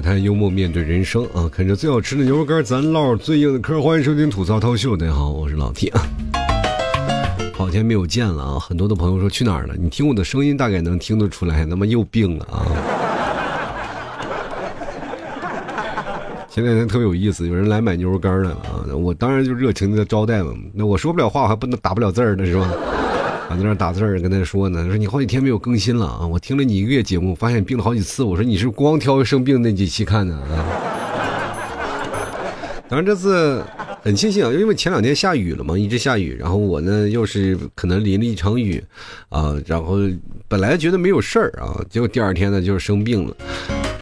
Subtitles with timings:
[0.00, 1.46] 摆摊幽默面对人生啊！
[1.52, 3.82] 啃着最好吃的牛肉干，咱唠最硬的嗑。
[3.82, 6.00] 欢迎收听吐槽涛秀，大家好，我是老 T 啊。
[7.52, 8.58] 好天没有见了啊！
[8.58, 9.74] 很多的朋友说去哪儿了？
[9.78, 12.64] 你听我的声音，大概能听得出来，他妈又病了啊！
[16.48, 18.96] 前两天特别有意思，有人来买牛肉干来了啊！
[18.96, 20.54] 我当然就热情的招待嘛。
[20.72, 22.66] 那我说不了话，我还不能打不了字儿呢，是吧？
[23.56, 26.26] 在那打字儿跟他说呢，说你好几天没有更新了啊！
[26.26, 28.22] 我听了你一个月节目，发现你病了好几次。
[28.22, 30.66] 我说你是光挑生病那几期看的啊？
[32.88, 33.62] 当然这次
[34.02, 38.82] 很庆幸啊，因为前两天下雨了嘛，一直下雨，然后我呢又是可能淋了一场雨
[39.28, 39.96] 啊，然后
[40.48, 43.36] 本来觉得没有事儿啊，结果第二天呢就是生病了。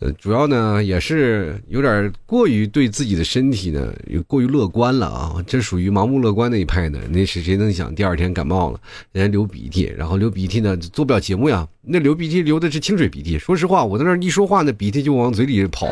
[0.00, 7.00] 呃，主要呢也是有点过于对自己的身体呢，有过于乐观了啊，这属于盲目乐观那一派的。
[7.08, 8.78] 那是谁能想第二天感冒了，
[9.10, 11.66] 人家流鼻涕，然后流鼻涕呢做不了节目呀。
[11.82, 15.88] 那流鼻涕流的是清水鼻涕，说实话，我在那一说话，那鼻涕就往嘴里跑，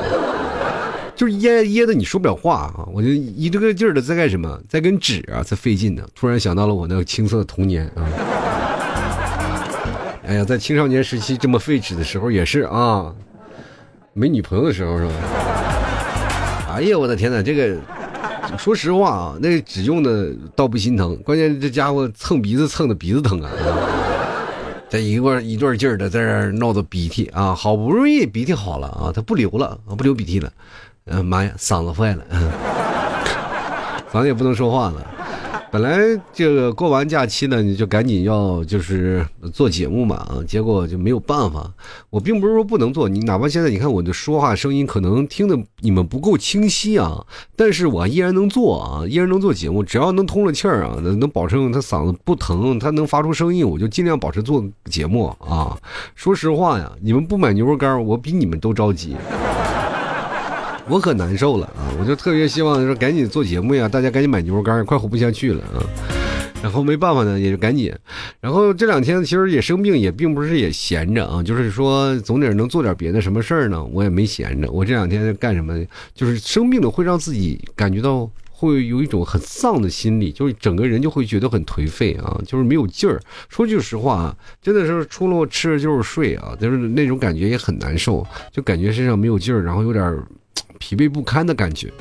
[1.17, 2.86] 就是噎噎的你说不了话啊。
[2.92, 6.06] 我就一这个劲儿的在干什么，在跟纸啊在费劲呢。
[6.14, 8.06] 突然想到了我那个青涩的童年啊。
[10.28, 13.12] 哎呀，在青少年时期这么废纸的时候也是啊。
[14.19, 15.12] 没女朋友的时候是吧？
[16.75, 17.42] 哎呀，我的天哪！
[17.42, 17.77] 这个
[18.56, 23.50] 说实话啊，那纸用的倒不心疼，关键这家伙蹭鼻子蹭的鼻子疼啊！
[24.89, 30.51] 这一个一段劲儿的在这闹的鼻涕啊，好不容易鼻涕好了啊，他不流了，不流鼻涕了。
[31.05, 32.25] 嗯，妈呀，嗓子坏了，
[34.11, 35.06] 嗓子也不能说话了。
[35.72, 35.98] 本来
[36.33, 41.70] 这个过完假期呢，你就赶紧要就是做节目嘛啊，结果就没有办法。
[42.08, 49.83] 我并不是说不能做，你哪怕现在你看我的说话声音可能听的你们不够清晰啊，但是我依然能做啊，依然能做节目。
[49.83, 55.77] 只要能通了气儿啊，能能保证他嗓子不疼，他能发出声音，我就尽量保持做节目啊。
[56.14, 59.17] 说实话呀，你们不买牛肉干，我比你们都着急。
[60.89, 61.91] 我可难受了啊！
[61.98, 65.83] 我就特别希望说赶紧做节目呀，大家赶紧买牛肉干，快活不下去了啊！
[66.63, 67.92] 然后没办法呢，也就赶紧。
[68.41, 74.70] 然后这两天其实也生病，也并不是也闲着啊，就是说总得能做点别的什么事儿呢，我也没闲着。
[74.70, 75.75] 我这两天干什么？
[76.14, 83.20] 就是生病了会让自己感觉到会有一种很丧的心理，就是整个人就会觉得很颓废啊，就是没有劲儿。
[83.48, 90.17] 说句实话啊，真的是除了吃就是睡啊，就是那种感觉也很难受，就感觉身上没有劲儿，然后有点。
[90.78, 91.92] 疲惫不堪的感觉，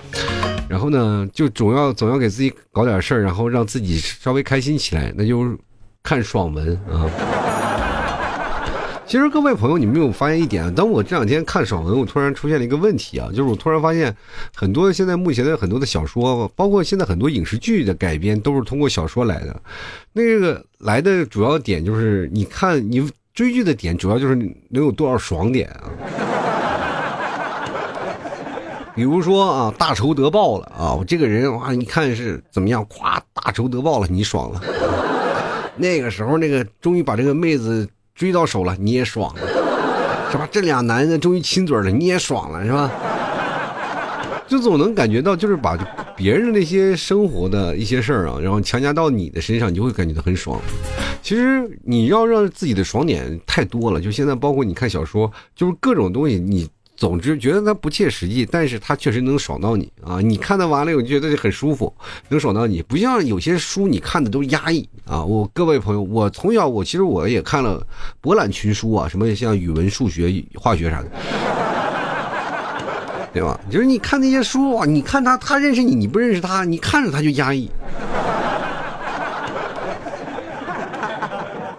[0.68, 5.58] 然后呢，就总要总要给自己搞点事儿，然后让自己稍微开心起来，那就
[6.04, 7.10] 看爽文啊。
[9.08, 10.74] 其实各位朋友，你没有发现一点？
[10.74, 14.14] 当我这两天看爽文，我突然出现了一个问题啊，就是我突然发现，
[14.56, 19.62] 很多现在目前的很多的小说，包括现在很多影视剧的改编，都是通过小说来的。
[20.12, 25.84] 那个来的主要点就是，你看你追剧的点，主要就是能有多少爽点啊。
[28.96, 30.94] 比如说啊，大仇得报了啊！
[30.94, 32.82] 我这个人哇，你看是怎么样？
[32.86, 34.62] 咵，大仇得报了，你爽了。
[35.76, 37.86] 那个时候，那个终于把这个妹子
[38.16, 39.42] 追到手了，你也爽了，
[40.32, 40.48] 是吧？
[40.50, 42.90] 这俩男的终于亲嘴了，你也爽了，是吧？
[44.48, 45.78] 就总能感觉到，就是把
[46.16, 50.58] 别人的那些生活的一些事儿啊，然后强加到你的身上，你就会感觉到很爽。
[51.22, 56.66] 其实你要让自己的爽点太多了，就现在包括你看小说，就是各种东西你。
[56.96, 60.22] 总之觉得它不切实际，但是它确实能爽到你啊！
[60.22, 61.94] 你看它完了，我就觉得很舒服，
[62.30, 62.82] 能爽到你。
[62.82, 65.24] 不像有些书你看的都压抑啊！
[65.24, 67.86] 我各位朋友，我从小我其实我也看了
[68.22, 71.12] 博览群书啊，什么像语文、数学、化学啥的，
[73.34, 73.60] 对吧？
[73.70, 77.70] 就是你看那些书啊，你看他，他认识你，你不认识他，你看着他就压抑。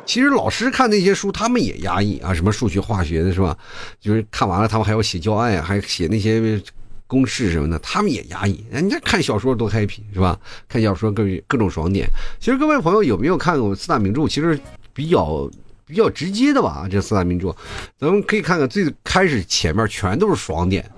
[0.07, 3.59] 其实老师看那些书，他们也压抑啊，什么数学、化学的是吧？
[4.01, 6.63] 就是看完了，他们还要写教案，还写那些
[7.09, 8.65] 公式什么的，他们也压抑。
[8.71, 10.39] 人家看小说多 happy 是吧？
[10.69, 12.09] 看小说各各种爽点。
[12.39, 14.29] 其实各位朋友有没有看过四大名著？
[14.29, 14.59] 其实
[14.95, 15.51] 比较
[15.85, 17.55] 比较直接的吧，这四大名著，
[17.99, 20.89] 咱们可以看看最开始前面全都是爽点。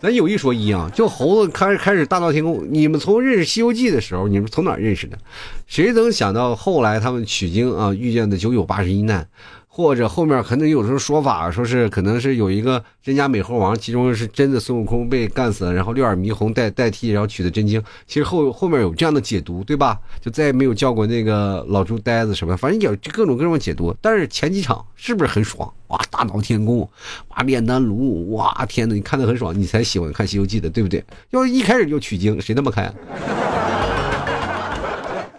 [0.00, 5.18] 咱有一说一啊，就猴子开开始大闹天宫，你们从认识《西游记》的时候，你们从哪认识的？
[5.66, 9.28] 谁能想到后来他们取经啊，遇见的九九八十一难？
[9.72, 17.80] 或者后面可能有时候说法，说是可能是有一个真假美猴王，其中是真的孙悟空被干死了，然后六耳猕猴代代替，然后取的真经。
[18.04, 19.96] 其实后后面有这样的解读，对吧？
[20.20, 23.94] 就再也没有叫过那个老猪呆子什么，反正有各种各种解读。
[24.00, 25.72] 但是前几场是不是很爽？
[25.86, 26.80] 哇，大闹天宫，
[27.28, 31.02] 哇，炼丹炉，哇，天哪，你看的很爽，你才喜欢看《西游记》的，对不对？
[31.30, 32.92] 要一开始就取经，谁那么看？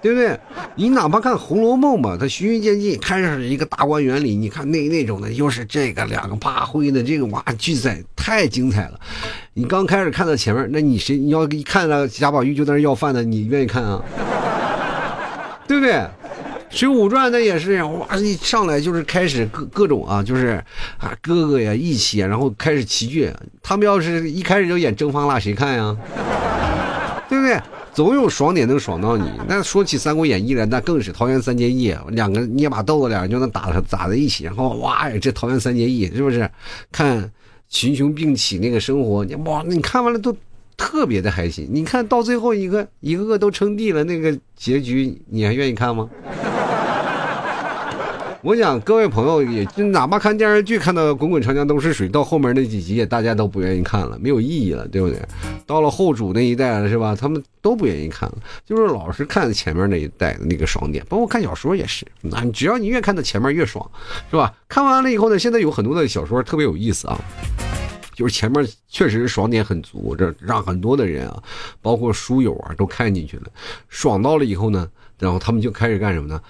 [0.02, 0.40] 对不对？
[0.76, 9.00] 你哪怕看《红楼梦》吧，它循序渐进，开始一个大观园里，你看那那种的，又是这个两个八灰的这个哇，巨赛太精彩了。
[9.54, 14.04] 你刚开始看到前面，那你谁你要一看到贾宝玉就在那要饭的，你愿意看啊？
[15.68, 15.94] 对不对？
[16.70, 20.64] 《水浒传》那也是哇，一上来就是开始各各种啊，就是
[20.98, 23.30] 啊哥哥呀一起，然后开始齐聚。
[23.62, 25.96] 他们要是一开始就演征方腊，谁看呀？
[27.30, 27.60] 对不对？
[27.94, 29.30] 总有爽点能爽到你。
[29.48, 34.46] 那说起《三国演义》来，那更是桃园三结义，两个捏把豆子，两人就能打打在一起。
[34.46, 36.50] 然后哇，这桃园三结义是不是？
[36.92, 37.30] 看
[37.70, 40.36] 群雄并起那个生活，你哇，你看完了都
[40.78, 41.68] 特别的开心。
[41.72, 46.10] 你看到最后一个一个个都称帝了，那个结局你还愿意看吗？
[48.44, 55.22] 我讲各位朋友，也就哪怕看电视剧，看到滚滚长江东逝水，到后面那几集也，大家都不愿意看了，没有意义了，对不对？
[55.68, 57.16] 到了后主那一代了，是吧？
[57.16, 62.04] 他们都不愿意看了，就是老是看前面那一代的那个爽点，包括看小说也是。
[62.22, 63.88] 那只要你越看到前面越爽，
[64.32, 64.52] 是吧？
[64.68, 67.20] 看完了以后呢，现在有很多的小说特别有意思啊，
[68.16, 71.44] 就是前面确实爽点很足，这让很多的人啊，
[71.80, 73.44] 包括书友啊都看进去了，
[73.88, 74.90] 爽到了以后呢，
[75.20, 76.42] 然后他们就开始干什么呢？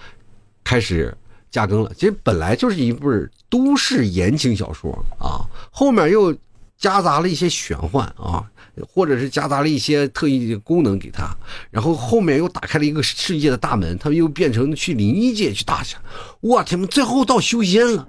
[0.63, 1.13] 开始。
[1.51, 3.11] 加更了，其实本来就是一部
[3.49, 6.33] 都市言情小说啊，后面又
[6.77, 8.43] 夹杂了一些玄幻啊，
[8.87, 11.29] 或者是夹杂了一些特异功能给他，
[11.69, 15.97] 然后后面又打开了一个世界的大门，他们又变成去灵异界去打去，
[16.39, 18.07] 我天，最后到修仙了，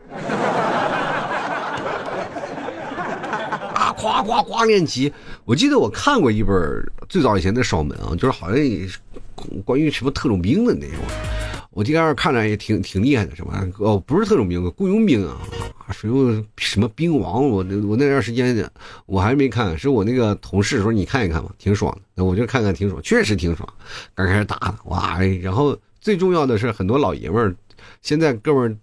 [3.75, 5.13] 啊，夸夸夸练级！
[5.45, 6.57] 我记得我看过一本
[7.09, 8.57] 最早以前的爽门啊，就是好像
[9.65, 10.99] 关于什么特种兵的那种。
[11.75, 15.39] 我第二看着也挺挺厉害的，什么哦，不是特种兵，雇佣兵啊，
[15.91, 18.71] 什么什么兵王，我我那段时间
[19.07, 23.67] 我还没看，是我那个同事说你看一看吧，挺爽的，那我就看看，挺爽，确实挺爽。
[24.15, 27.55] 刚开始打哇，然后最重要的是很多老爷们儿，
[28.03, 28.79] 现在哥们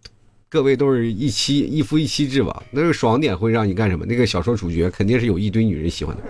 [0.50, 4.04] 各位都是一妻一夫一妻制吧，那个爽点会让你干什么？
[4.04, 6.24] 那个小说主角肯定是有一堆女人喜欢的，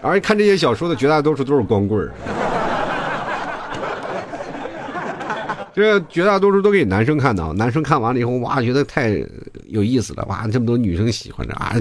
[0.00, 2.14] 而看这些小说的绝大多数都是光棍儿。
[5.74, 9.22] 这绝大多数都给男生看的，男生看完了以后，哇，觉得太
[9.66, 11.74] 有意思了，哇，这么多女生喜欢着啊，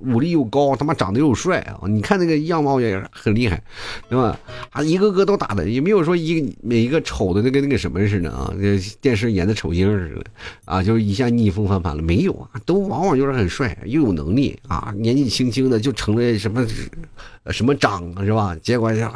[0.00, 3.60] 武力又高，他妈长得又帅啊，你看那个样貌也很厉害，
[4.08, 4.38] 对吧？
[4.70, 10.24] 啊，一个个都打的，也没有说一每一个丑的那跟那个什么似的啊，这电视演的丑星似的
[10.66, 16.66] 啊，就一下逆风翻盘了，没有啊，都往往就是很帅，又有能力啊，年纪轻轻的就成了什么
[17.46, 18.54] 什么长是吧？
[18.62, 19.12] 结果呀。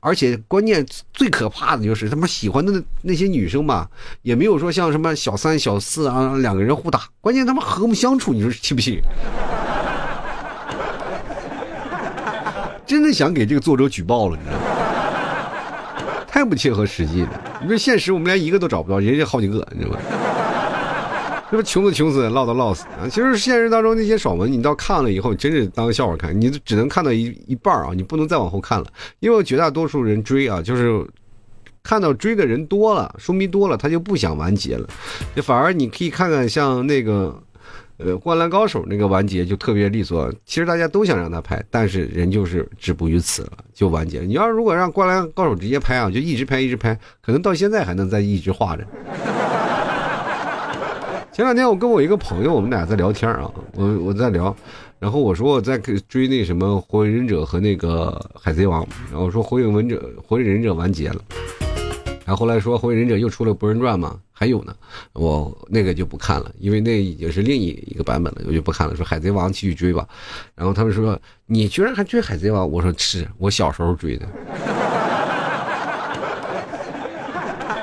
[0.00, 3.88] 而且关键最可怕的就是他妈喜欢的那些女生吧，
[4.22, 9.02] 也没有说像什么小三小四啊两个人互打，关键他妈和睦相处，你说气不气？
[12.86, 14.64] 真的想给这个作者举报了，你知道吗？
[16.26, 17.28] 太不切合实际了。
[17.62, 20.00] 你说现实我们连一个都找不到，人家好几个，你知道吗？
[21.50, 23.08] 这不穷死穷死，唠叨唠死啊！
[23.08, 28.86] 其实现实当中那些爽文，你到看了以后，真是当笑话看，你只能看到一一半啊，你不能再往后看了，
[29.18, 31.04] 因为绝大多数人追啊，就是
[31.82, 34.88] 看到追的人多了，书迷多了，他就不想完结了，
[35.34, 37.36] 就反而你可以看看像那个
[37.96, 44.20] 呃《灌篮高手》那个完结就特别利索，其实大家都想让他拍，但是人就是止步于此了，就完结。
[44.20, 48.86] 你要如果让《灌篮高手》直接拍啊，就一直拍一直拍，可能到现在还能再一直画着。
[51.40, 54.54] 前两天我跟我一个朋友，我们俩在聊天啊，我我在聊，
[54.98, 61.16] 然后我说我在追那什么火影忍者和那个海贼王，然后说火影忍者火影忍者完结了，
[62.26, 64.76] 然后后来说火影忍者又出了博人传嘛，还有呢，
[65.14, 68.94] 我那个就不看了，因为那已经是另一一个版本了，我就不看了。
[68.94, 70.06] 说海贼王继续追吧，
[70.54, 74.28] 然后他们说你居然还追海贼王，我说是我小时候追的，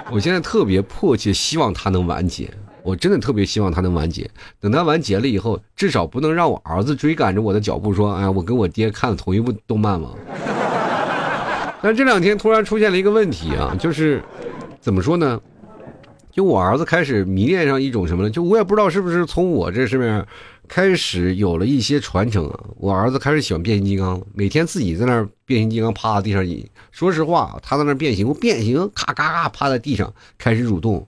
[0.14, 2.48] 我现在特别迫切希望它能完结。
[2.88, 4.30] 我真的特别希望他能完结，
[4.62, 10.12] 等他完结了以后，至少不能让我儿子追赶着我的脚步说：“哎呀，我跟我爹看了同一部动漫嘛。
[11.84, 14.24] ”但这两天突然出现了一个问题啊，就是
[14.80, 15.38] 怎么说呢？
[16.32, 18.30] 就我儿子开始迷恋上一种什么呢？
[18.30, 20.26] 就我也不知道是不是从我这上面
[20.70, 22.58] 开始有了一些传承啊。
[22.78, 26.46] 我儿子开始喜欢变形金刚，每天自己在那儿变形金刚趴在地上。
[26.92, 31.06] 说实话，他在那变形，变形，咔咔咔趴在地上开始蠕动。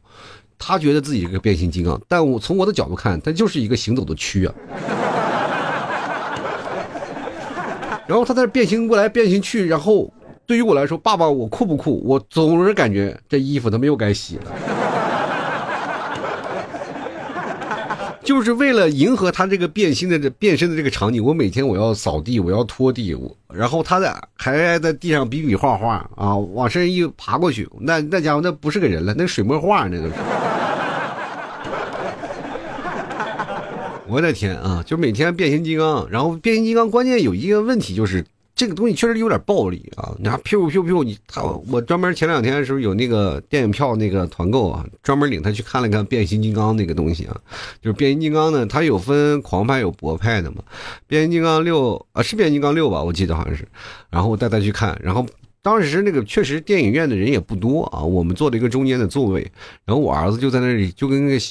[0.60, 4.54] 他觉得自己是个变形金刚，但我从我的角度看，他就是一个行走的蛆啊。
[8.06, 10.14] 然后他在变形过来变形去，然后
[10.46, 12.02] 对于我来说，爸爸我酷不酷？
[12.06, 14.52] 我总是感觉这衣服他们又该洗了。
[18.22, 30.14] 就是为了迎合他这个变心的这变身的这个场景，我每天我要扫地，我要拖地，我然后他在还在地上比比画画啊，往身上一爬过去，那那家伙那不是个人了，那水墨画那都是。
[34.10, 34.84] 我的天啊！
[34.86, 38.26] 就每天变形金刚，然后变形金刚关键有一个问题就是
[38.56, 40.12] 这个东西确实有点暴力啊！
[40.18, 47.40] 你看，噗噗噗，你他我专门前两天的时候有那个电影票那个团购啊，专门领他去看了看变形金刚那个东西啊，
[47.82, 50.64] 就是变形金刚呢，它有分狂派有博派的嘛。
[51.06, 53.04] 变形金刚六啊是变形金刚六吧？
[53.04, 53.68] 我记得好像是，
[54.10, 55.24] 然后我带他去看，然后
[55.62, 59.50] 当时那个确实电影院的人也不多啊，我们坐了一个中间的座位，
[59.86, 61.46] 然后我儿子就在那里就跟那个。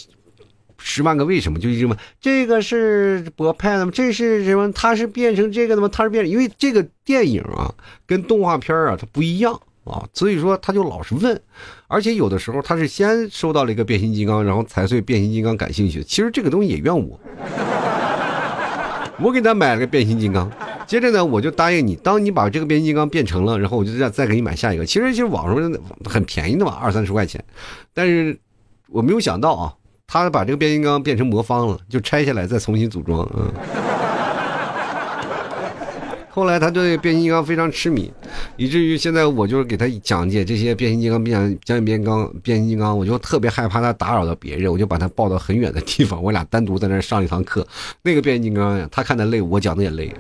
[0.81, 3.93] 十万个为什么就一直问这个是博派的吗？
[3.93, 4.71] 这是什么？
[4.73, 5.89] 他是变成这个的吗？
[5.93, 7.75] 他是变，因为这个电影啊
[8.07, 9.53] 跟动画片啊它不一样
[9.85, 11.41] 啊，所以说他就老是问，
[11.89, 16.03] 而且有的时候他是先收到了一个变形金刚，然后才对变形金刚感兴趣。
[16.05, 17.19] 其实这个东西也怨我，
[19.21, 20.49] 我给他买了个变形金刚，
[20.87, 24.87] 接着呢我就答应你，当你把这个变形金刚变成了，然后我就再再给你买下一个。
[24.87, 25.73] 其实其实网上
[26.05, 27.45] 很便宜的嘛，二三十块钱，
[27.93, 28.39] 但是
[28.89, 29.75] 我没有想到啊。
[30.11, 33.29] 他把这个变形金刚变成魔方了，就拆下来再重新组装。
[33.37, 33.53] 嗯，
[36.31, 38.11] 后来他对变形金刚非常痴迷，
[38.57, 47.67] 以至于现在我就是给他讲解这些变形金刚、变讲解变形金刚、变形金刚，我就特别害怕他打扰到别人，我就把他抱到很远的地方，我俩单独在那上一堂课。
[48.01, 50.11] 那个变形金刚呀，他看的累，我讲的也累。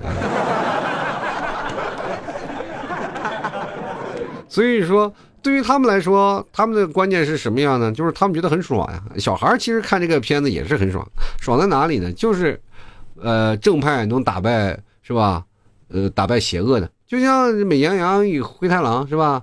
[4.50, 5.10] 所以说。
[5.42, 7.92] 对于他们来说，他们的观念是什么样呢？
[7.92, 9.02] 就是他们觉得很爽呀。
[9.18, 11.06] 小孩其实看这个片子也是很爽，
[11.40, 12.12] 爽在哪里呢？
[12.12, 12.60] 就是，
[13.20, 15.44] 呃，正派能打败是吧？
[15.90, 19.42] 呃，打败邪恶的，就像美羊羊与灰太狼是吧？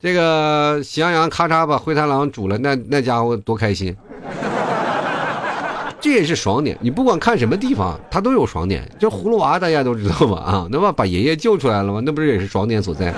[0.00, 3.96] 这个喜羊羊咔嚓把灰太狼煮了，那那家伙多开心。
[6.00, 6.76] 这也是爽点。
[6.82, 8.90] 你不管看什么地方，它都有爽点。
[8.98, 10.42] 就葫芦娃大家都知道吧？
[10.42, 12.02] 啊，那么把爷爷救出来了吗？
[12.04, 13.14] 那不是也是爽点所在？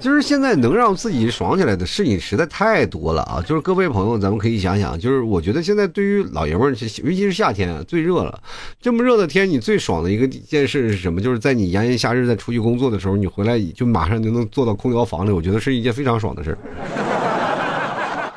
[0.00, 3.44] 就是现在能让自己爽起来的事情实在太多了啊！
[3.46, 8.40] 就是各位朋友，咱们可以想想，就是我觉得现在对于老爷们儿，尤其是夏天最热了，
[8.80, 11.20] 这么热的天，你最爽的一个件事是什么？
[11.20, 16.56] 就是在你炎炎夏日在出去工作的时候，你回来就马上就能坐到空调房里，我觉得是一件非常爽的事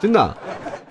[0.01, 0.38] 真的。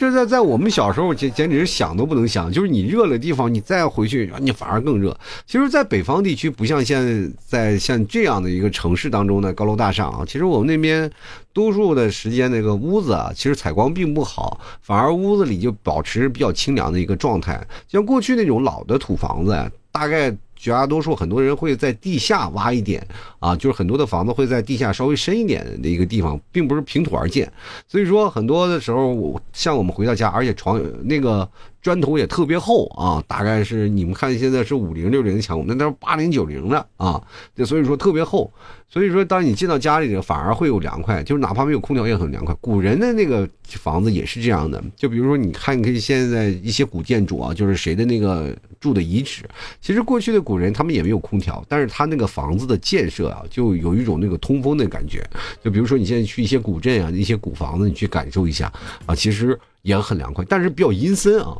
[0.02, 5.16] 这在在我们小时候简简直想都不能想，就是你热的地方，你再回去，你反而更热。
[5.47, 11.09] 其实，在北方地区，不像现在像这样的一个城市当中的高楼大厦啊，其实我们那边
[11.52, 17.64] 多数的时间那个屋子啊，其实采光并不好，反而屋子里就保持比较清凉的一个状态。
[17.87, 20.37] 像过去那种老的土房子，大概。
[20.62, 23.04] 绝大多数很多人会在地下挖一点
[23.40, 27.52] 啊，就是很多的房子会在地下稍微深一点的一个地方，并不是平土而建。
[27.88, 31.49] 所以说很多的时候，我像我们回到家，而且床那个
[31.83, 37.21] 砖头也特别厚啊，大概是你们看现在是五零六零的墙，那都是八零九零的啊，
[37.67, 38.51] 所以说特别厚。
[38.89, 42.55] 所以说，当你进到家里，反而会有凉快，就是哪怕没有空调也很凉快。
[42.61, 49.49] 古人的那个房子也是这样的，就比如说，你看，你可以现在一些古建筑啊，就是谁的那个住的遗址，
[49.81, 55.27] 其实过去的古人他们也没有空调，但是他那个房子的建设啊，就有一种那个通风的感觉。
[55.65, 58.71] 就比如说，你现在去一些古镇啊，一些古房子，你去感受一下
[59.07, 61.57] 啊，其实也很凉快，但是比较阴森啊，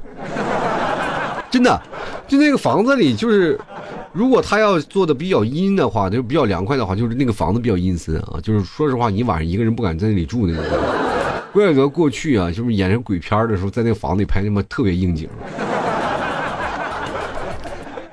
[1.51, 1.81] 真的，
[2.27, 3.59] 就那个房子里就是。
[4.15, 8.39] 如果他要做的比较阴的话，就比较凉快的话，就是那个房子比较阴森啊。
[8.43, 10.63] 就是说实话，你晚上一个人不敢在那里住那种。
[11.51, 15.27] 怪不得过去啊，就是演成鬼片的时候，在那个房子里拍那么特别应景。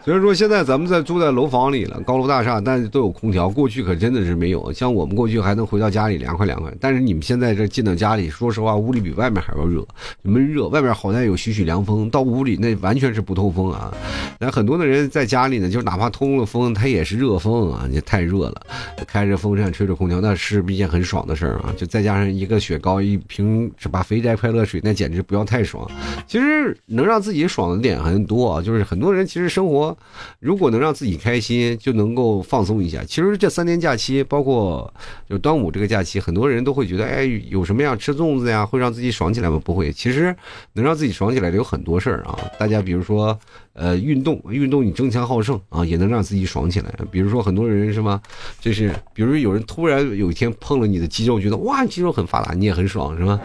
[0.10, 3.48] 虽然说现在咱们在住在楼房里了，高楼大厦，但是都有空调。
[3.48, 6.74] 过去可真的是没有，像我们过去还能回到家里凉快凉快。
[6.80, 9.88] 但是你们现在这进到家里，说实话，屋里比外面还要热，
[10.24, 10.68] 闷热。
[10.70, 13.94] 外面好在有徐徐凉风，到屋里那完全是不透风啊。
[14.40, 18.62] 那很多的人在家里呢，就哪怕通了风，它也是热风啊，也太热了。
[19.06, 21.72] 开着风扇，吹着空调，那是一件很爽的事儿啊。
[21.78, 24.02] 就再加上一个雪糕，一瓶是吧？
[24.02, 25.88] 肥宅快乐水，那简直不要太爽。
[26.26, 29.96] 其实能让自己爽的点很多啊，就是很多人其实生活。
[30.40, 33.04] 如果能让自己开心，就能够放松一下。
[33.04, 34.94] 其实这三天假期，包括
[35.30, 39.62] 就端午这个假期，很多人都会觉得，哎，有什么样吃粽子呀，会让自己爽起来吗？
[39.64, 39.92] 不会。
[39.92, 40.36] 其实
[40.74, 42.38] 能让自己爽起来的有很多事儿啊。
[42.58, 43.38] 大家比如说，
[43.74, 46.94] 呃，运动，运动你争强好胜啊，也能让自己爽起来。
[47.12, 48.22] 比如说很多人是吗？
[48.60, 53.40] 就是，比如有人突然有一天碰了你的肌肉，觉得哇，肌肉很发达，你也很爽，是吗？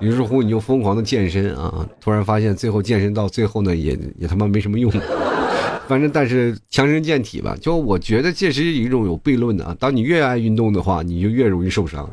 [0.00, 1.86] 于是乎，你就疯狂的健身啊！
[2.00, 4.90] 突然发现，最后健身到最后呢，也也他妈没什么用。
[5.86, 7.54] 反正，但是强身健体吧。
[7.60, 9.76] 就我觉得，这是一种有悖论的啊。
[9.78, 12.08] 当你越爱运动的话，你就越容易受伤。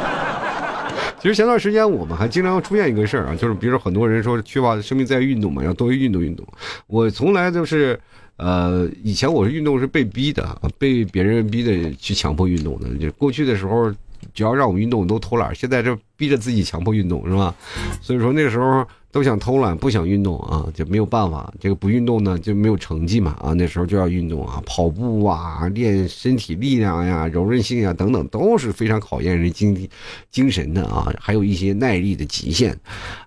[1.18, 6.46] 其实前段时间我们还经常出现一个事儿啊，就是比如说很多人说缺乏生命在于运动嘛，要多运动运动。
[6.88, 7.98] 我从来都是，
[8.36, 12.88] 呃，以前我是运动是被逼的，被别人逼的去强迫运动的。
[12.98, 13.90] 就过去的时候。
[14.34, 15.54] 只要让我们运动，我都偷懒。
[15.54, 17.54] 现在这逼着自己强迫运动，是吧？
[18.00, 21.52] 所以说那时候都想偷懒，不想运动啊，就没有办法。
[21.60, 23.52] 这个不运动呢，就没有成绩嘛啊。
[23.52, 29.88] 那时候就要运动啊，跑步啊，练身体力量呀、柔韧性呀等等，都是非常考验人精
[30.30, 31.12] 精神的啊。
[31.20, 32.72] 还有一些耐力的极限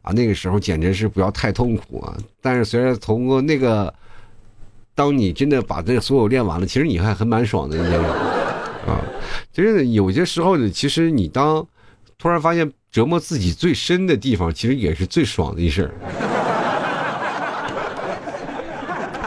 [0.01, 0.11] 啊。
[0.13, 2.17] 那个时候简直是不要太痛苦啊。
[2.41, 3.93] 但是虽然通过那个，
[4.95, 8.09] 当你真的把这所有练完了，其实你还还蛮爽的，你知道吗？
[8.87, 9.01] 啊，
[9.51, 11.65] 其实有些时候呢，其实你当
[12.17, 15.91] 突然发现折磨自己最深的地方，其实也是最爽的一事儿。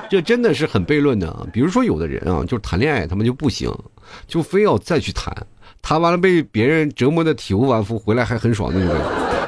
[0.08, 1.46] 这真的是很悖论的啊！
[1.52, 3.70] 比如说有的人啊，就是谈恋爱他们就不行，
[4.26, 5.34] 就非要再去谈，
[5.82, 8.96] 谈完了被别人折磨的体无完肤，回来还很爽那种。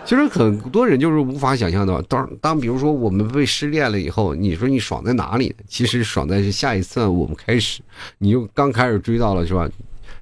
[0.05, 2.03] 其实很多人就是无法想象的。
[2.03, 5.57] 当当比如说我们被失恋了以后，你说你爽在哪里？
[5.67, 7.81] 其实爽在是下一次我们开始，
[8.19, 9.67] 你就刚开始追到了是吧？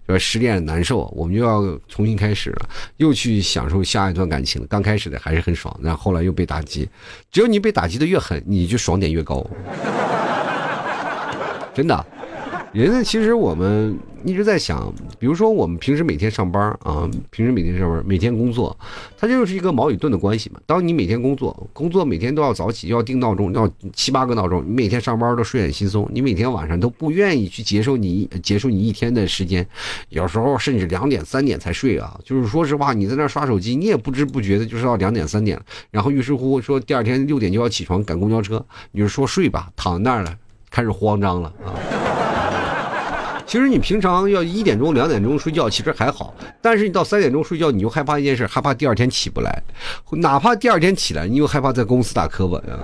[0.09, 4.67] 说失恋难受，我们又要重新开始了，又去享受下一段感情。
[4.69, 6.89] 刚开始的还是很爽，然后后来又被打击。
[7.31, 9.47] 只要你被打击的越狠，你就爽点越高。
[11.75, 12.07] 真的。
[12.73, 13.03] 人呢？
[13.03, 18.77] 其实我们一直在想，比如说我们平时每天上班啊，平时每天上班，每天工作，
[19.17, 20.61] 它就是一个矛与盾的关系嘛。
[20.67, 29.67] 当你每天工作，工作每天都要早起，要定闹钟，要七八个闹钟，你每天上班都睡眼惺忪，你每天晚上都不愿意去结束你结束你一天的时间，
[30.11, 32.21] 有时候甚至两点三点才睡啊。
[32.23, 40.37] 就是说实话，你在那刷手机，你也不知不觉的就是到两点三点了，然后于是乎说第二天六点就要起床赶公交车，你就说睡吧，躺那儿了，
[40.71, 41.73] 开始慌张了啊。
[43.49, 46.35] 其实你平常要一点钟、两点钟睡觉，其实还好。
[46.61, 49.63] 但是你到三点钟睡觉，你就害怕一件事，害怕第二天起不来。
[50.13, 52.77] 哪怕第二天起来，你又害怕在公司打磕巴啊。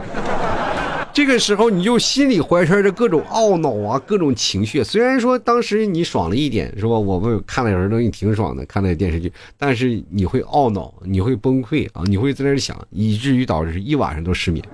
[1.13, 4.83] 这个时候，你就心里怀揣着各种懊恼啊，各种情绪。
[4.83, 6.99] 虽然说当时你爽了一点，是吧？
[6.99, 14.65] 我们看了有些东西挺爽的，看了电视剧，但是你会懊恼，你会崩溃啊，你会在那想，以至于导致一晚上都失眠。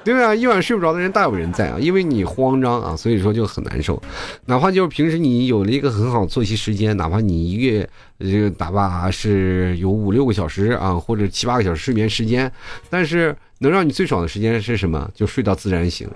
[0.04, 4.00] 对啊，一晚睡不着的人大有人在啊，因为你慌张啊，所以说就很难受。
[4.46, 12.50] 哪怕就是平时你有了一个很好作息时间，哪怕你一月这个打吧是有五六个小时啊，或者七八个小时睡眠时间，
[12.88, 15.10] 但是能让你最爽的时间是什么？
[15.14, 16.08] 就睡到自然醒。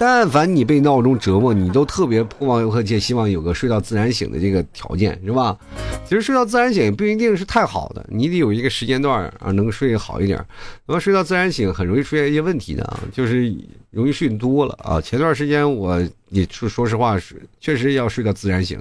[0.00, 5.58] 但凡你被闹钟折磨，你都特别迫望和且希望有个睡到自然醒的这个条件，是吧？
[6.04, 10.42] 其实睡到自然醒不一定是太好的，你得有一个时间段啊，能睡好一点。
[10.86, 13.52] 那么睡到自然醒很容易出现一些问题的啊，就是
[13.90, 15.00] 容易睡多了啊。
[15.00, 18.80] 前段时间我也说说实话是确实要睡到自然醒，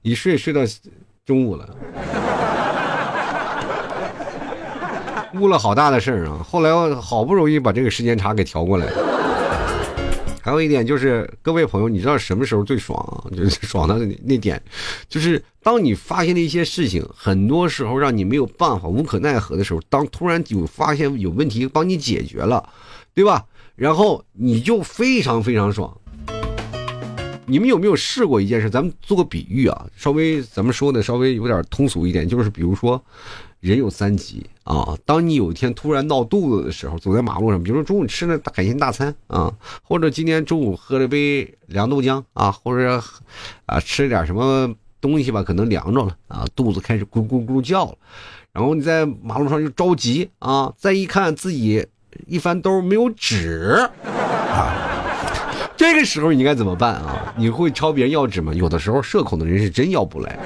[0.00, 0.62] 一睡睡到
[1.26, 1.68] 中午了，
[5.38, 6.38] 误了好大的事儿啊。
[6.42, 8.86] 后来我好不容易把这个时间差给调过来。
[10.44, 13.02] 还有一点就是，各位朋友，你知道什么时候最爽？
[13.34, 14.62] 就是爽的那那点，
[15.08, 22.68] 就是当你发现了一些事情，很多时候让你没有办法、无可奈何的时候，当突然有发现有问题帮你解决了，
[23.14, 23.46] 对吧？
[23.74, 25.96] 然后你就非常非常爽。
[27.46, 28.68] 你们有没有试过一件事？
[28.68, 33.02] 咱们做个比喻啊，稍微咱们说的稍微有点通俗一点，就是比如说。
[33.70, 34.94] 人有三急啊！
[35.06, 39.50] 当你有一天突然闹肚子的时候，走在马路上，比如说中午吃了海鲜大餐啊，
[39.82, 43.02] 或者今天中午喝了杯凉豆浆啊，或者
[43.64, 47.96] 啊吃了点什么东西吧，可能凉着了啊，肚子开始咕咕咕叫了，
[48.52, 51.86] 然后你在马路上就着急啊，再一看自己
[52.26, 54.76] 一翻兜没有纸啊，
[55.74, 57.32] 这个时候你应该怎么办啊？
[57.38, 58.52] 你会朝别人要纸吗？
[58.52, 60.38] 有的时候社恐的人是真要不来。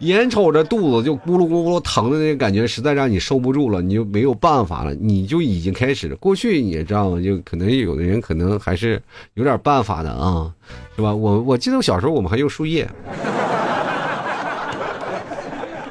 [0.00, 6.16] 眼瞅着肚子就咕噜咕噜疼的那个感觉，实在让你受不住了，你就没有办法了，你就已经开始了。
[6.16, 9.00] 过去你也知道，就可能有的人可能还是
[9.34, 10.52] 有点办法的啊，
[10.96, 11.14] 是吧？
[11.14, 12.88] 我我记得我小时候我们还用树叶。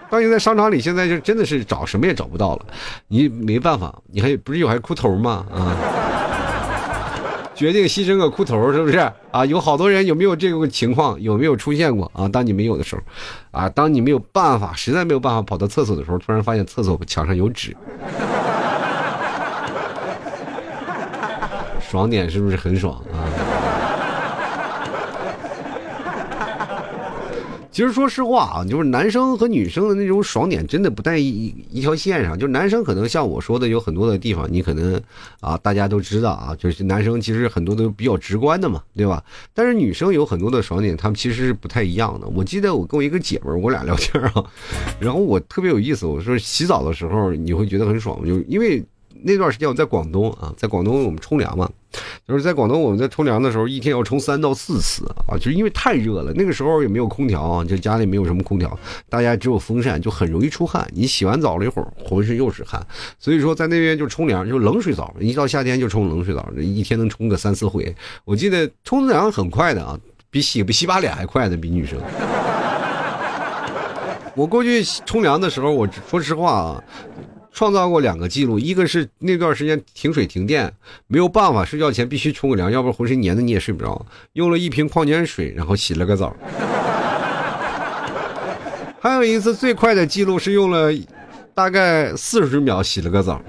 [0.09, 2.65] 当你在商场里，现在就真的是找什么也找不到了，
[3.07, 5.45] 你没办法，你还不是有还裤头吗？
[5.51, 5.75] 啊。
[7.55, 8.97] 决定牺牲个裤头，是不是
[9.31, 9.45] 啊？
[9.45, 11.19] 有好多人有没有这个情况？
[11.21, 12.27] 有没有出现过啊？
[12.27, 13.01] 当你没有的时候，
[13.51, 17.75] 啊，当你没有办法，实在没有办法跑到厕所的时候，突然发现厕所墙上有纸，
[21.79, 23.23] 爽点是不是很爽啊？
[27.73, 32.38] 其实说实话啊，就是男生和女生的那种爽点真的不在一一条线上。
[32.38, 35.01] 就是男生可能像我说的，有很多的地方你可能
[35.41, 39.23] 啊，大家都知道啊，就是男生其实很多都比较直观的嘛，对吧？
[39.55, 42.27] 但是女生有很多的爽点，他们其实是不太一样的。
[42.27, 44.45] 我记得我跟我一个姐们儿，我俩聊天啊，
[45.01, 48.83] 然后我特别有意思，我说洗澡的时候你会觉得很爽，就因为。
[49.25, 51.69] 那段时间我在广东啊，在广东我们冲凉嘛，
[52.27, 56.34] 就是在广东我们在冲凉的时候，一天要冲三到四次啊，就是因为太热了。
[56.34, 58.77] 那个时候也没有空调啊，就家里没有什么空调，
[59.10, 60.88] 大家只有风扇，就很容易出汗。
[60.93, 62.82] 你洗完澡了一会儿，浑身又是汗，
[63.19, 65.13] 所以说在那边就冲凉，就冷水澡。
[65.19, 67.95] 一到夏天就冲冷水澡，一天能冲个三四回。
[68.25, 71.99] 我记得冲凉很快的啊，比洗比洗把脸还快的，比女生。
[74.36, 76.84] 我过去冲凉的时候，我说实话啊。
[77.53, 80.73] 创造过两个记录，一个是那段时间停水停电，
[81.07, 84.03] 没有办法，睡觉前必须冲个凉，要不然浑身黏的你也睡不着。
[84.33, 86.35] 用了一瓶矿泉水，然后洗了个澡。
[88.99, 90.89] 还有一次最快的记录是用了
[91.53, 93.39] 大概四十秒洗了个澡。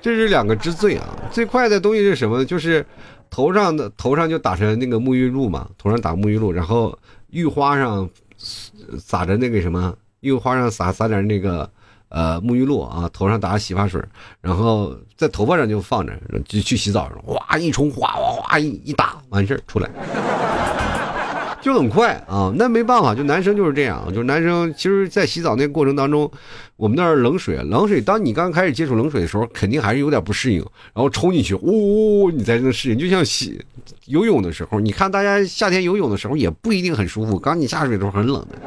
[0.00, 1.06] 这是两个之最啊！
[1.30, 2.44] 最快的东西是什么呢？
[2.44, 2.84] 就是
[3.28, 6.96] 头上的头上就打上那个沐浴露嘛，头上打沐浴露，然后
[7.30, 8.08] 浴花上
[8.98, 9.94] 撒着那个什么。
[10.24, 11.70] 浴花上撒撒点那个，
[12.08, 14.02] 呃，沐浴露啊，头上打洗发水，
[14.40, 16.12] 然后在头发上就放着，
[16.46, 19.90] 就去洗澡，哇一冲，哗哗哗一一打，完事儿出来，
[21.60, 22.52] 就很快啊。
[22.56, 26.30] 那没办法，就男生就是这样，就是男生其实，在洗澡那个过程当中，
[26.76, 30.60] 我们那儿冷水，冷水，当你刚开始接触冷水的时候，肯定还是有点不适应，
[30.94, 32.98] 然后冲进去，呜，你才能适应。
[32.98, 33.62] 就像洗
[34.06, 38.58] 游泳的时候，你看大家夏天游泳的时候也不一定很舒服，刚你下水的时候很冷的。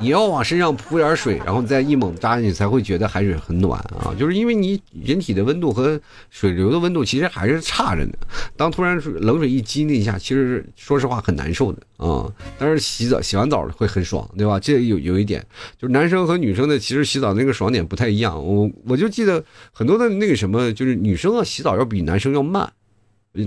[0.00, 4.16] 你要往身上扑点水，然后再一猛扎进去，才会觉得海水很暖啊！
[4.18, 8.12] 就是因为你人体的温度和水流的温度其实还是差着呢。
[8.56, 12.26] 当突然冷水一激那一下，其实说实话很难受的啊。
[12.58, 14.58] 但是洗澡洗完澡会很爽，对吧？
[14.58, 15.44] 这有有一点，
[15.78, 18.42] 就是男生和女生的其实洗澡那个爽点不太一样。
[18.42, 22.72] 我我就记得很多的那个什么，就是女生啊洗澡要比男生要慢，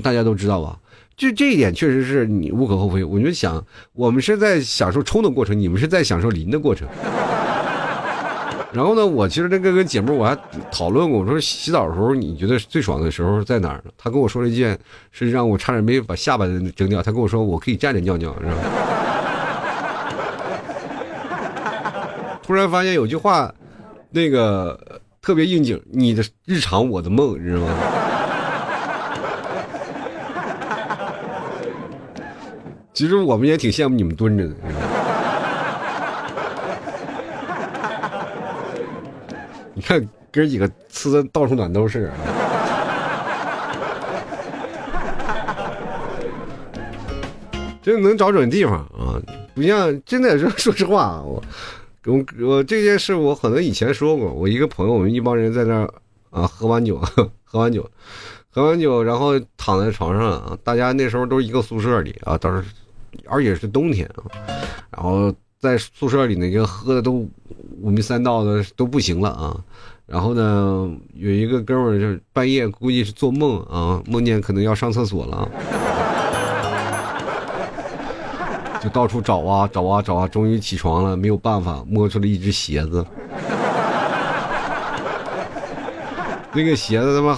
[0.04, 0.80] 大家都知道吧？
[1.15, 3.04] 就这一点确实是你无可厚非。
[3.04, 6.88] 我就想，我们是在享受冲的过程，你们是在享受淋的过程。
[8.73, 10.36] 然后呢，我其实那个跟姐妹我还
[10.71, 13.91] 讨论过，我说洗澡的时候你觉得最爽的时候在哪儿呢？
[13.95, 14.76] 她跟我说了一件，
[15.12, 17.04] 是让我差点没把下巴整掉。
[17.04, 18.56] 她跟我说，我可以站着尿尿，是吧？
[22.41, 23.54] 突然发现有句话，
[24.10, 27.67] 那个特别应景，你的日常，我的梦，你知道吗？
[32.94, 34.54] 其实我们也挺羡慕你们蹲着的。
[39.74, 42.06] 你看哥几个吃的到处暖都是。
[42.06, 42.14] 啊
[47.82, 49.20] 真能找准地方啊！
[49.54, 51.44] 不像真的说说实话，我
[52.06, 54.32] 我我这件事我可能以前说过。
[54.32, 55.94] 我一个朋友，我们一帮人在那儿
[56.30, 56.98] 啊，喝完酒，
[57.44, 57.86] 喝完酒，
[58.50, 62.70] 喝完酒，然后躺在床上啊，大家那时候都一个宿舍里啊，当时。
[63.28, 64.23] 而且是冬天啊，
[64.91, 67.28] 然后在宿舍里那个喝的都
[67.82, 69.58] 五迷三道的都不行了啊。
[70.06, 75.49] 然后呢，有一个哥们儿就半夜估计是做梦啊，梦见可能要上厕所了，
[78.82, 83.06] 就到处找啊找啊找啊，终于起床了，没有办法摸出了一只鞋子。
[86.52, 87.36] 那个鞋子他妈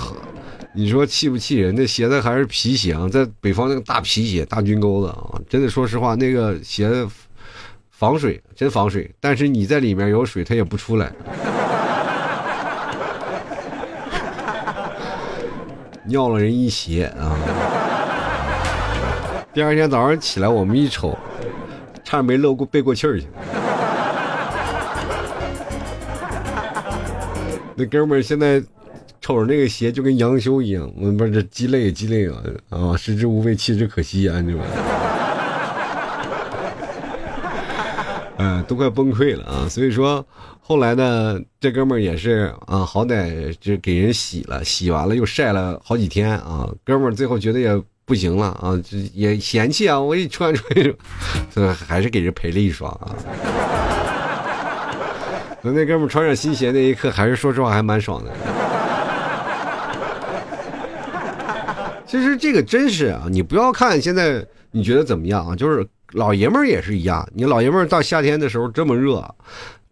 [0.77, 1.73] 你说气不气人？
[1.73, 7.07] 那鞋子还是皮鞋啊，在北方那个大皮鞋、大军钩子啊，真的，说实话，那个鞋子
[7.91, 9.09] 防水，真防水。
[9.21, 11.09] 但是你在里面有水，它也不出来。
[16.05, 17.39] 尿了人一鞋啊！
[19.53, 21.17] 第二天早上起来，我们一瞅，
[22.03, 23.25] 差点没漏过背过气儿去。
[27.75, 28.61] 那哥们儿现在。
[29.25, 32.37] 瞅着那个鞋就跟杨修一样，我不是这鸡肋鸡肋啊
[32.69, 32.95] 啊！
[32.95, 34.39] 食之无味，弃之可惜啊！
[34.39, 34.61] 你们，
[38.37, 39.65] 嗯， 都快崩溃了啊！
[39.67, 40.23] 所以说
[40.61, 46.69] 后来呢，这哥们儿也是啊，好歹就给人洗了，洗完了又晒了好几天啊。
[46.83, 48.79] 哥们儿最后觉得也不行了啊，
[49.11, 50.95] 也嫌弃啊，我一穿出去，
[51.73, 53.09] 还是给人赔了一双啊。
[55.65, 58.31] 那哥们儿穿上新鞋那一刻，还是说实话还蛮爽的。
[62.15, 65.55] 其实这个真是啊，你不要看现在你觉得怎么样啊？
[65.55, 69.21] 就是老爷们儿也是一样，你老爷们儿到夏天的时候这么热，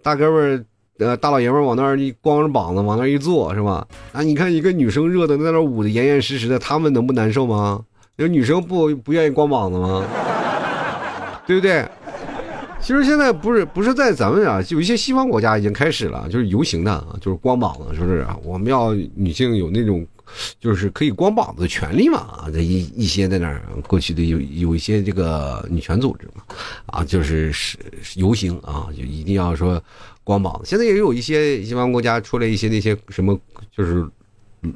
[0.02, 0.66] 大哥们儿
[1.00, 3.86] 呃大老爷们往那儿一光着膀子往那儿一坐是吧？
[4.14, 7.82] 啊，你看一个女生热的在那捂得严严实实的，他们能不难受吗？
[8.16, 10.06] 有女生不不愿意光膀子吗？
[11.46, 11.86] 对不对？
[12.80, 18.26] 其实现在不是不是在咱们啊，有一些西方国家已经开始了，就是游行的啊，就是光膀子，是不是？
[18.44, 20.06] 我们要女性有那种，
[20.60, 22.50] 就是可以光膀子的权利嘛啊！
[22.52, 26.44] 这一一些在那儿过去的有有一些这个女权组织嘛，
[26.88, 27.78] 啊，就是是
[28.16, 29.82] 游行啊，就一定要说
[30.24, 30.62] 光膀子。
[30.66, 33.40] 现在也有一些西方国家出来一些那些什么，
[33.76, 34.08] 就是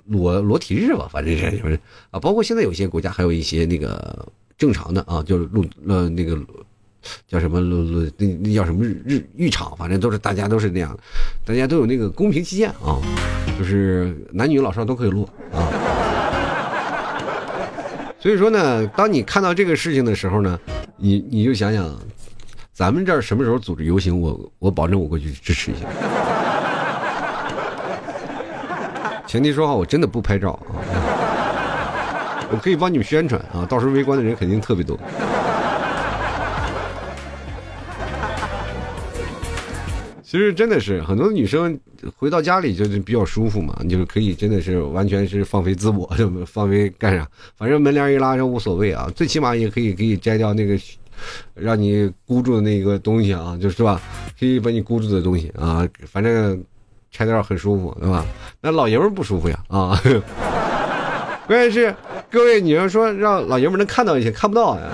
[0.05, 1.79] 裸裸体日吧，反正是就是
[2.11, 6.37] 啊，包括现在有些国家还有一些那个正常的啊，就是露呃那个。
[7.25, 8.11] 叫什么露露？
[8.17, 9.73] 那那叫什么日日浴场？
[9.77, 10.97] 反正都是大家都是那样，
[11.45, 12.99] 大家都有那个公平起见啊，
[13.57, 15.67] 就是男女老少都可以录啊。
[18.19, 20.59] 所以说呢，当你看到这个事情的时候呢，
[20.97, 21.95] 你你就想想，
[22.73, 25.85] 咱们这儿什么时候组织游行，我我保证我过去支持一下。
[29.25, 30.77] 前提说话，我真的不拍照啊，
[32.51, 34.97] 我可以帮你们宣传啊，到时候围观的人肯定特别多。
[40.29, 41.79] 其实真的是很多女生
[42.17, 46.05] 回到家里就是比较舒服嘛，就是可以真的是完全是放飞自我，
[46.45, 47.25] 放飞干啥？
[47.55, 50.77] 反正门帘一拉就无所谓啊， 最起码也可以可以摘掉那个
[51.53, 54.01] 让你箍住的那个东西啊，就是吧？
[54.37, 56.61] 可以把你箍住的东西啊，反正
[57.09, 58.25] 拆掉很舒服，对吧？
[58.59, 59.97] 那老爷们不舒服呀啊！
[61.47, 61.95] 关键是
[62.29, 64.89] 各位，你要说让老爷们能看到一些，看不到呀。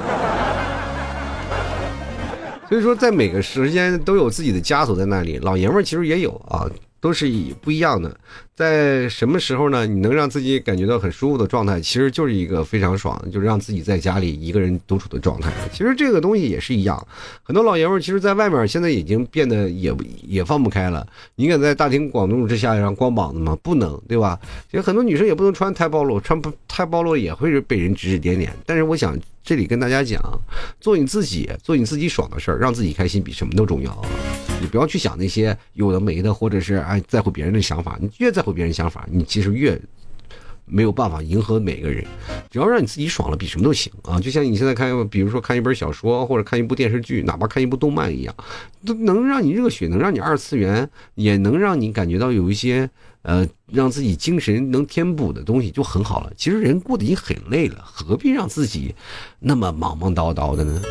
[2.73, 5.37] 所以说，在每个时间都有自己的枷锁在那里。
[5.37, 6.67] 老爷们儿其实也有啊，
[6.99, 7.31] 都是
[7.61, 8.11] 不一样的。
[8.55, 9.85] 在什么时候呢？
[9.85, 15.51] 你能让自己感觉到很舒服的状态，其实就是一个非常爽，就是让自己在家里一个人独处的状态。
[15.71, 17.07] 其实这个东西也是一样，
[17.43, 21.05] 很多老爷们儿其实，在外面现在已经变得也也放不开了。
[21.35, 23.55] 你敢在大庭广众之下让光膀子吗？
[23.61, 24.39] 不能，对吧？
[24.71, 28.51] 其实很多女生也不能穿太暴露，穿不太暴露也会被人指指点点。
[28.65, 30.21] 但是我想这里跟大家讲，
[30.79, 34.05] 做你自己，做你自己爽的事儿，让自己开心比什么都重要。
[34.61, 38.43] 你不要去想那些有的没的，或者是哎在乎别人的想法，你越在。
[38.43, 39.79] 乎别人想法，你其实越
[40.65, 42.05] 没有办法迎合每个人。
[42.49, 44.19] 只要让你自己爽了，比什么都行啊！
[44.19, 48.35] 就像你现在看，比如说看一本小说，或者看一部电视剧，哪怕看一部动漫一样，
[48.85, 52.89] 都能让你热血，能让你二次元，也能让你感觉到有一些
[53.23, 56.31] 呃，让自己精神能填补的东西，就很好了。
[56.37, 58.93] 其实人过得已经很累了，何必让自己
[59.39, 60.81] 那么忙忙叨叨的呢？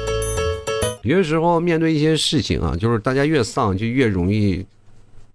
[1.02, 4.64] 有些时候面对一些事情啊，就是大家越丧，就越容易。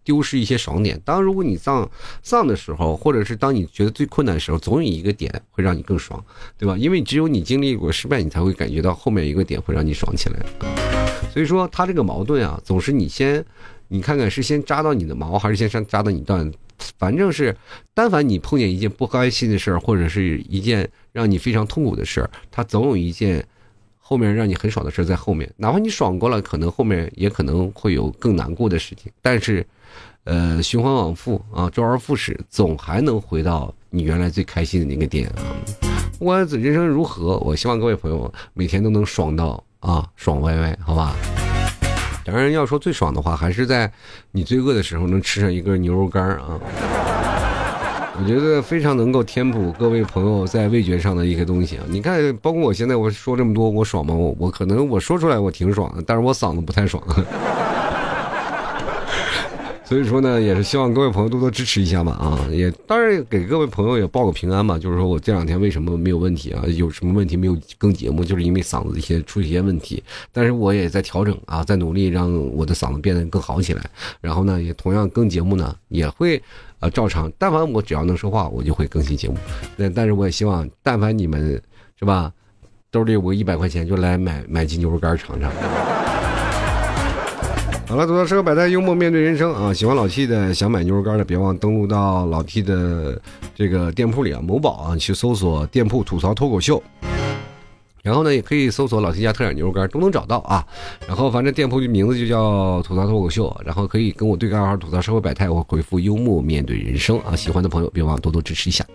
[0.08, 0.98] 丢失一些爽点。
[1.04, 1.88] 当如果你丧
[2.24, 6.24] 丧的时候，或者是当你觉得最困难的时候，总有一个点会让你更爽，
[6.58, 6.78] 对吧？
[6.78, 10.40] 因为只有你经历过失败，你才会感觉到后面一个点会让你爽起来。
[11.34, 13.44] 所以说，他这个矛盾啊，总是你先，
[13.90, 16.50] 你看看是先扎到你的毛，还是先扎到你断？
[16.98, 17.54] 反正是，
[17.94, 23.46] 但凡你碰见一件不开心的事儿，或者是一件让你非常痛苦的事儿，它总有一件
[23.98, 25.52] 后面让你很爽的事在后面。
[25.58, 29.68] 哪怕你爽过了，可能后面也可能会有更难过的事情，但是。
[30.28, 35.40] 呃，循环往复啊，周而复始，总还能回到你原来最开心的那个点啊。
[36.20, 41.16] 不管人生如何，我希望各位朋友每天都能爽到啊，爽歪歪，好吧？
[42.26, 43.90] 当然，要说最爽的话，还是在
[44.34, 46.60] 你最饿的时候能吃上一根牛肉干啊。
[48.20, 51.84] 我觉得非常能够填补各位朋友在味觉上的一些东西啊。
[51.88, 54.14] 你看，包括我现在我说这么多，我爽吗？
[54.14, 57.02] 我我可能我说出来我挺爽的，但是我嗓子不太爽。
[59.88, 64.78] 所以说呢，也是希望各位朋友多多支持一下嘛啊，也当然给各位朋友也报个平安嘛。
[64.78, 66.62] 就是说我这两天为什么没有问题啊？
[66.68, 68.22] 有什么问题没有更节目？
[68.22, 70.04] 就是因为嗓子一些出一些问题。
[70.34, 73.90] 但是我也在调整啊，在努力让我的嗓子变得更好起来。
[74.20, 76.42] 然后呢，也同样更节目呢，也会
[76.80, 77.32] 啊照常。
[77.38, 79.38] 但凡我只要能说话，我就会更新节目。
[79.78, 81.62] 那但是我也希望，但凡你们
[81.98, 82.30] 是吧，
[82.92, 85.50] 兜里有个一百块钱，就来买买斤牛肉干尝尝。
[87.88, 89.74] 好了，吐槽社会百态，幽默面对人生啊！
[89.74, 93.20] 喜欢老 T 的，想买牛肉干的，别忘登录到老 T 的
[93.56, 96.84] 这个店铺里啊，某宝啊，去搜索店铺吐槽脱口秀，
[98.04, 100.62] 然后呢，也可以搜索老 T 家特产牛肉干，都能找到啊。
[101.08, 107.38] 然后反正店铺的名字就叫吐槽脱口秀，然后可以跟我对个暗号，吐槽社会百态，我回复幽默面对人生啊！
[107.38, 108.86] 喜欢的朋友别忘多多支持一下。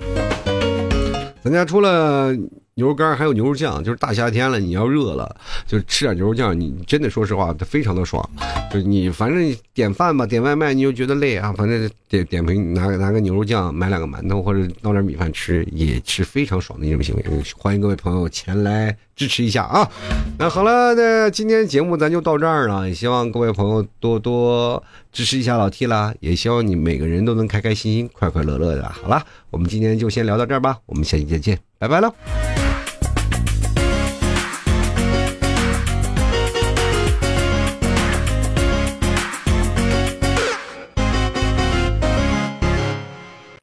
[1.43, 2.37] 咱家除了。
[2.75, 8.27] 牛肉干还有牛肉酱，就是大夏天了，你要热了，就吃点牛肉酱，你真的说实话，非常的爽。
[8.73, 17.23] 就你反正点饭吧，点外卖你又觉得累啊，反正点点瓶拿拿个牛肉酱，买两个馒头或者弄点米饭吃，也是非常爽的一种行为。
[17.59, 19.87] 欢迎各位朋友前来支持一下啊！
[20.39, 24.83] 那好了，那今天节目咱就到这儿了，也希望各位朋友多多
[25.13, 28.89] 支持一下老 T 啦，也希望你每个人都能开开心心、快快乐乐的。
[28.89, 32.15] 好了，我们今天就先聊到这儿吧，我们下期再见，Ah bah à voilà.